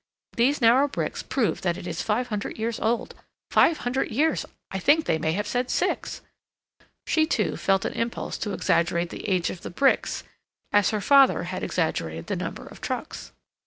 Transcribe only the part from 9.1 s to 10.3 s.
the age of the bricks,